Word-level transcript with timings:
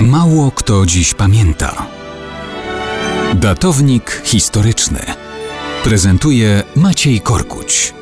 Mało 0.00 0.50
kto 0.50 0.86
dziś 0.86 1.14
pamięta. 1.14 1.86
Datownik 3.34 4.22
historyczny 4.24 5.00
prezentuje 5.84 6.62
Maciej 6.76 7.20
Korkuć. 7.20 7.94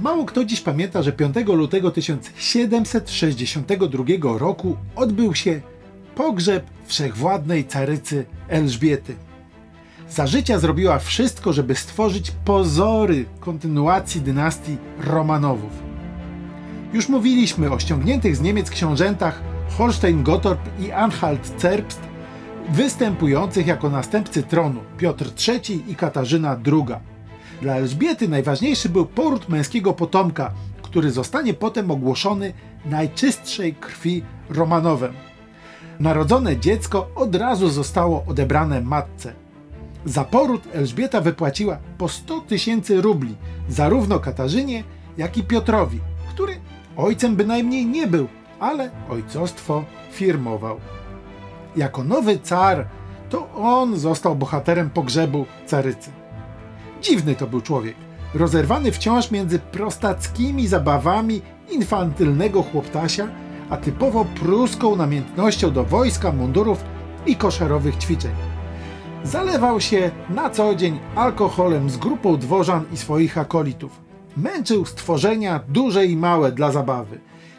Mało 0.00 0.24
kto 0.24 0.44
dziś 0.44 0.60
pamięta, 0.60 1.02
że 1.02 1.12
5 1.12 1.36
lutego 1.46 1.90
1762 1.90 4.04
roku 4.38 4.76
odbył 4.96 5.34
się 5.34 5.60
pogrzeb 6.14 6.66
wszechwładnej 6.86 7.66
carycy 7.66 8.26
Elżbiety. 8.48 9.14
Za 10.10 10.26
życia 10.26 10.58
zrobiła 10.58 10.98
wszystko, 10.98 11.52
żeby 11.52 11.74
stworzyć 11.74 12.32
pozory 12.44 13.24
kontynuacji 13.40 14.20
dynastii 14.20 14.76
Romanowów. 15.04 15.89
Już 16.92 17.08
mówiliśmy 17.08 17.72
o 17.72 17.78
ściągniętych 17.78 18.36
z 18.36 18.40
Niemiec 18.40 18.70
książętach 18.70 19.42
Holstein-Gottorp 19.78 20.58
i 20.80 20.90
Anhalt-Zerbst, 20.90 21.98
występujących 22.68 23.66
jako 23.66 23.90
następcy 23.90 24.42
tronu 24.42 24.80
Piotr 24.98 25.32
III 25.48 25.84
i 25.92 25.94
Katarzyna 25.94 26.56
II. 26.66 26.96
Dla 27.62 27.74
Elżbiety 27.74 28.28
najważniejszy 28.28 28.88
był 28.88 29.06
poród 29.06 29.48
męskiego 29.48 29.92
potomka, 29.92 30.52
który 30.82 31.10
zostanie 31.10 31.54
potem 31.54 31.90
ogłoszony 31.90 32.52
najczystszej 32.84 33.74
krwi 33.74 34.22
Romanowem. 34.48 35.12
Narodzone 36.00 36.56
dziecko 36.56 37.10
od 37.14 37.34
razu 37.34 37.68
zostało 37.68 38.24
odebrane 38.26 38.80
matce. 38.80 39.32
Za 40.04 40.24
poród 40.24 40.62
Elżbieta 40.72 41.20
wypłaciła 41.20 41.78
po 41.98 42.08
100 42.08 42.40
tysięcy 42.40 43.00
rubli 43.00 43.36
zarówno 43.68 44.18
Katarzynie, 44.18 44.84
jak 45.18 45.36
i 45.36 45.42
Piotrowi, 45.42 46.00
ojcem 46.96 47.36
bynajmniej 47.36 47.86
nie 47.86 48.06
był, 48.06 48.28
ale 48.60 48.90
ojcostwo 49.10 49.84
firmował. 50.12 50.80
Jako 51.76 52.04
nowy 52.04 52.38
car, 52.38 52.86
to 53.30 53.48
on 53.54 53.98
został 53.98 54.36
bohaterem 54.36 54.90
pogrzebu 54.90 55.46
carycy. 55.66 56.10
Dziwny 57.02 57.34
to 57.34 57.46
był 57.46 57.60
człowiek, 57.60 57.94
rozerwany 58.34 58.92
wciąż 58.92 59.30
między 59.30 59.58
prostackimi 59.58 60.66
zabawami 60.66 61.42
infantylnego 61.70 62.62
chłoptasia, 62.62 63.28
a 63.70 63.76
typowo 63.76 64.24
pruską 64.24 64.96
namiętnością 64.96 65.70
do 65.70 65.84
wojska, 65.84 66.32
mundurów 66.32 66.84
i 67.26 67.36
koszerowych 67.36 67.96
ćwiczeń. 67.96 68.32
Zalewał 69.24 69.80
się 69.80 70.10
na 70.30 70.50
co 70.50 70.74
dzień 70.74 70.98
alkoholem 71.16 71.90
z 71.90 71.96
grupą 71.96 72.36
dworzan 72.36 72.84
i 72.92 72.96
swoich 72.96 73.38
akolitów. 73.38 74.09
Męczył 74.36 74.84
stworzenia 74.84 75.60
duże 75.68 76.06
i 76.06 76.16
małe 76.16 76.52
dla 76.52 76.72
zabawy. 76.72 77.18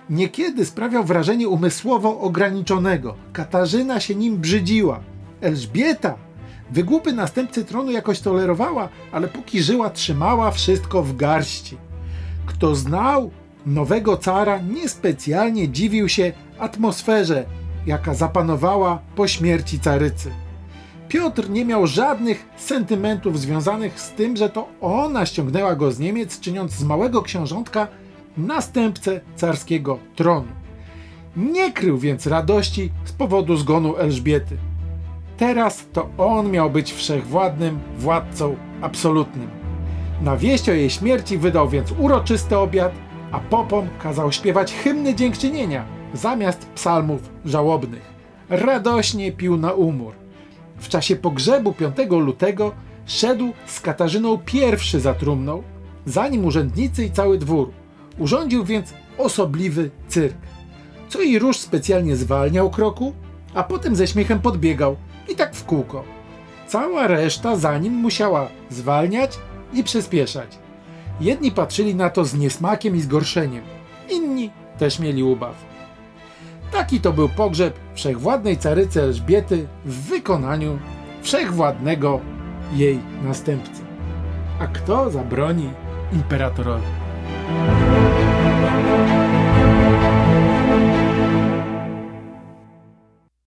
Niekiedy 0.09 0.65
sprawiał 0.65 1.03
wrażenie 1.03 1.49
umysłowo 1.49 2.19
ograniczonego. 2.19 3.15
Katarzyna 3.33 3.99
się 3.99 4.15
nim 4.15 4.37
brzydziła. 4.37 4.99
Elżbieta 5.41 6.15
wygłupy 6.71 7.13
następcy 7.13 7.65
tronu 7.65 7.91
jakoś 7.91 8.19
tolerowała, 8.19 8.89
ale 9.11 9.27
póki 9.27 9.61
żyła 9.61 9.89
trzymała 9.89 10.51
wszystko 10.51 11.03
w 11.03 11.15
garści. 11.15 11.77
Kto 12.45 12.75
znał 12.75 13.31
nowego 13.65 14.17
cara 14.17 14.59
niespecjalnie 14.59 15.69
dziwił 15.69 16.09
się 16.09 16.31
atmosferze, 16.59 17.45
jaka 17.85 18.13
zapanowała 18.13 18.99
po 19.15 19.27
śmierci 19.27 19.79
carycy. 19.79 20.31
Piotr 21.11 21.49
nie 21.49 21.65
miał 21.65 21.87
żadnych 21.87 22.45
sentymentów 22.57 23.39
związanych 23.39 23.99
z 23.99 24.11
tym, 24.11 24.37
że 24.37 24.49
to 24.49 24.67
ona 24.81 25.25
ściągnęła 25.25 25.75
go 25.75 25.91
z 25.91 25.99
Niemiec, 25.99 26.39
czyniąc 26.39 26.71
z 26.71 26.83
małego 26.83 27.21
książątka 27.21 27.87
następcę 28.37 29.21
carskiego 29.35 29.99
tronu. 30.15 30.47
Nie 31.35 31.71
krył 31.71 31.97
więc 31.97 32.27
radości 32.27 32.91
z 33.05 33.11
powodu 33.11 33.57
zgonu 33.57 33.97
Elżbiety. 33.97 34.57
Teraz 35.37 35.85
to 35.93 36.09
on 36.17 36.51
miał 36.51 36.69
być 36.69 36.93
wszechwładnym 36.93 37.79
władcą 37.97 38.55
absolutnym. 38.81 39.49
Na 40.21 40.37
wieść 40.37 40.69
o 40.69 40.73
jej 40.73 40.89
śmierci 40.89 41.37
wydał 41.37 41.69
więc 41.69 41.91
uroczysty 41.99 42.57
obiad, 42.57 42.91
a 43.31 43.39
popom 43.39 43.87
kazał 44.03 44.31
śpiewać 44.31 44.73
hymny 44.73 45.15
dziękczynienia 45.15 45.85
zamiast 46.13 46.65
psalmów 46.65 47.29
żałobnych. 47.45 48.11
Radośnie 48.49 49.31
pił 49.31 49.57
na 49.57 49.71
umór. 49.73 50.20
W 50.81 50.89
czasie 50.89 51.15
pogrzebu 51.15 51.73
5 51.73 51.95
lutego 52.09 52.71
szedł 53.05 53.53
z 53.65 53.79
Katarzyną 53.79 54.37
pierwszy 54.37 54.99
za 54.99 55.13
trumną, 55.13 55.63
zanim 56.05 56.45
urzędnicy 56.45 57.05
i 57.05 57.11
cały 57.11 57.37
dwór. 57.37 57.71
Urządził 58.17 58.65
więc 58.65 58.93
osobliwy 59.17 59.91
cyrk. 60.07 60.37
Co 61.09 61.21
i 61.21 61.39
róż 61.39 61.57
specjalnie 61.57 62.15
zwalniał 62.15 62.69
kroku, 62.69 63.13
a 63.53 63.63
potem 63.63 63.95
ze 63.95 64.07
śmiechem 64.07 64.39
podbiegał 64.39 64.95
i 65.29 65.35
tak 65.35 65.55
w 65.55 65.65
kółko. 65.65 66.03
Cała 66.67 67.07
reszta 67.07 67.55
za 67.55 67.77
nim 67.77 67.93
musiała 67.93 68.47
zwalniać 68.69 69.39
i 69.73 69.83
przyspieszać. 69.83 70.57
Jedni 71.19 71.51
patrzyli 71.51 71.95
na 71.95 72.09
to 72.09 72.25
z 72.25 72.33
niesmakiem 72.33 72.95
i 72.95 73.01
zgorszeniem, 73.01 73.63
inni 74.09 74.51
też 74.77 74.99
mieli 74.99 75.23
ubaw. 75.23 75.70
Taki 76.81 77.01
to 77.01 77.13
był 77.13 77.29
pogrzeb 77.29 77.79
wszechwładnej 77.93 78.57
carycy 78.57 79.01
Elżbiety 79.01 79.67
w 79.85 80.09
wykonaniu 80.09 80.79
wszechwładnego 81.21 82.19
jej 82.73 82.99
następcy. 83.23 83.81
A 84.59 84.67
kto 84.67 85.11
zabroni 85.11 85.69
imperatorowi? 86.13 86.85